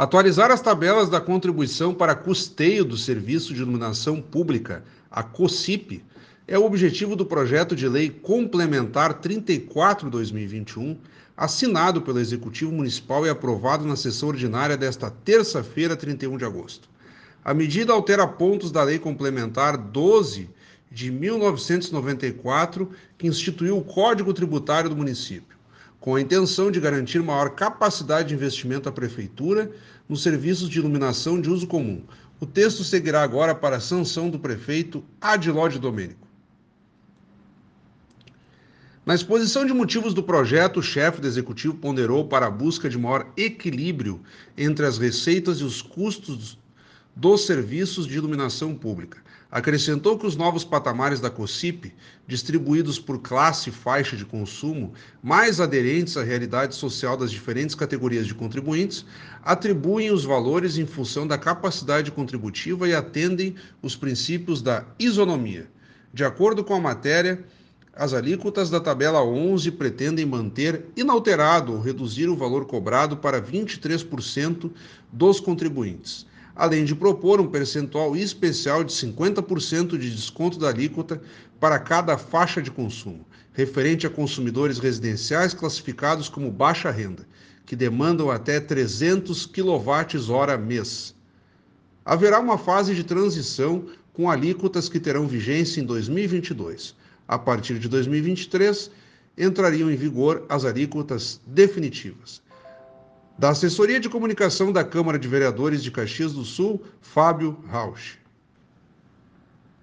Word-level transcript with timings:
Atualizar 0.00 0.50
as 0.50 0.62
tabelas 0.62 1.10
da 1.10 1.20
contribuição 1.20 1.92
para 1.92 2.14
custeio 2.14 2.86
do 2.86 2.96
Serviço 2.96 3.52
de 3.52 3.60
Iluminação 3.60 4.18
Pública, 4.18 4.82
a 5.10 5.22
COSIP, 5.22 6.02
é 6.48 6.58
o 6.58 6.64
objetivo 6.64 7.14
do 7.14 7.26
projeto 7.26 7.76
de 7.76 7.86
lei 7.86 8.08
complementar 8.08 9.20
34/2021, 9.20 10.96
assinado 11.36 12.00
pelo 12.00 12.18
Executivo 12.18 12.72
Municipal 12.72 13.26
e 13.26 13.28
aprovado 13.28 13.84
na 13.84 13.94
sessão 13.94 14.30
ordinária 14.30 14.74
desta 14.74 15.10
terça-feira, 15.10 15.94
31 15.94 16.38
de 16.38 16.46
agosto. 16.46 16.88
A 17.44 17.52
medida 17.52 17.92
altera 17.92 18.26
pontos 18.26 18.72
da 18.72 18.82
Lei 18.82 18.98
Complementar 18.98 19.76
12 19.76 20.48
de 20.90 21.10
1994, 21.10 22.88
que 23.18 23.26
instituiu 23.26 23.76
o 23.76 23.84
Código 23.84 24.32
Tributário 24.32 24.88
do 24.88 24.96
município 24.96 25.59
com 26.00 26.14
a 26.14 26.20
intenção 26.20 26.70
de 26.70 26.80
garantir 26.80 27.22
maior 27.22 27.50
capacidade 27.50 28.30
de 28.30 28.34
investimento 28.34 28.88
à 28.88 28.92
Prefeitura 28.92 29.70
nos 30.08 30.22
serviços 30.22 30.68
de 30.68 30.78
iluminação 30.78 31.40
de 31.40 31.50
uso 31.50 31.66
comum. 31.66 32.02
O 32.40 32.46
texto 32.46 32.82
seguirá 32.82 33.22
agora 33.22 33.54
para 33.54 33.76
a 33.76 33.80
sanção 33.80 34.30
do 34.30 34.38
prefeito 34.38 35.04
Adilode 35.20 35.78
Domênico. 35.78 36.26
Na 39.04 39.14
exposição 39.14 39.66
de 39.66 39.74
motivos 39.74 40.14
do 40.14 40.22
projeto, 40.22 40.78
o 40.78 40.82
chefe 40.82 41.20
do 41.20 41.26
executivo 41.26 41.74
ponderou 41.74 42.26
para 42.26 42.46
a 42.46 42.50
busca 42.50 42.88
de 42.88 42.98
maior 42.98 43.30
equilíbrio 43.36 44.22
entre 44.56 44.86
as 44.86 44.96
receitas 44.96 45.58
e 45.58 45.64
os 45.64 45.82
custos 45.82 46.58
dos 47.14 47.44
serviços 47.44 48.06
de 48.06 48.16
iluminação 48.16 48.74
pública. 48.74 49.18
Acrescentou 49.50 50.16
que 50.16 50.26
os 50.26 50.36
novos 50.36 50.62
patamares 50.62 51.18
da 51.18 51.28
COSIP, 51.28 51.92
distribuídos 52.24 53.00
por 53.00 53.18
classe 53.18 53.68
e 53.68 53.72
faixa 53.72 54.16
de 54.16 54.24
consumo, 54.24 54.92
mais 55.20 55.60
aderentes 55.60 56.16
à 56.16 56.22
realidade 56.22 56.76
social 56.76 57.16
das 57.16 57.32
diferentes 57.32 57.74
categorias 57.74 58.28
de 58.28 58.34
contribuintes, 58.34 59.04
atribuem 59.42 60.12
os 60.12 60.24
valores 60.24 60.78
em 60.78 60.86
função 60.86 61.26
da 61.26 61.36
capacidade 61.36 62.12
contributiva 62.12 62.88
e 62.88 62.94
atendem 62.94 63.56
os 63.82 63.96
princípios 63.96 64.62
da 64.62 64.84
isonomia. 65.00 65.68
De 66.14 66.22
acordo 66.22 66.62
com 66.62 66.74
a 66.74 66.80
matéria, 66.80 67.44
as 67.92 68.14
alíquotas 68.14 68.70
da 68.70 68.78
tabela 68.78 69.24
11 69.24 69.72
pretendem 69.72 70.24
manter 70.24 70.86
inalterado 70.96 71.72
ou 71.72 71.80
reduzir 71.80 72.28
o 72.28 72.36
valor 72.36 72.66
cobrado 72.66 73.16
para 73.16 73.42
23% 73.42 74.70
dos 75.12 75.40
contribuintes 75.40 76.30
além 76.54 76.84
de 76.84 76.94
propor 76.94 77.40
um 77.40 77.46
percentual 77.46 78.16
especial 78.16 78.84
de 78.84 78.92
50% 78.92 79.98
de 79.98 80.10
desconto 80.10 80.58
da 80.58 80.68
alíquota 80.68 81.20
para 81.58 81.78
cada 81.78 82.16
faixa 82.16 82.60
de 82.60 82.70
consumo, 82.70 83.26
referente 83.52 84.06
a 84.06 84.10
consumidores 84.10 84.78
residenciais 84.78 85.54
classificados 85.54 86.28
como 86.28 86.50
baixa 86.50 86.90
renda, 86.90 87.26
que 87.66 87.76
demandam 87.76 88.30
até 88.30 88.58
300 88.58 89.46
kWh 89.46 90.58
mês. 90.58 91.14
Haverá 92.04 92.40
uma 92.40 92.58
fase 92.58 92.94
de 92.94 93.04
transição 93.04 93.86
com 94.12 94.30
alíquotas 94.30 94.88
que 94.88 94.98
terão 94.98 95.28
vigência 95.28 95.80
em 95.80 95.84
2022. 95.84 96.96
A 97.28 97.38
partir 97.38 97.78
de 97.78 97.88
2023, 97.88 98.90
entrariam 99.38 99.90
em 99.90 99.96
vigor 99.96 100.44
as 100.48 100.64
alíquotas 100.64 101.40
definitivas. 101.46 102.42
Da 103.38 103.50
Assessoria 103.50 103.98
de 103.98 104.08
Comunicação 104.08 104.70
da 104.70 104.84
Câmara 104.84 105.18
de 105.18 105.26
Vereadores 105.26 105.82
de 105.82 105.90
Caxias 105.90 106.32
do 106.32 106.44
Sul, 106.44 106.84
Fábio 107.00 107.64
Rausch. 107.66 108.19